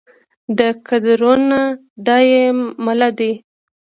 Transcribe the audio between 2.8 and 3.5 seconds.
مله دي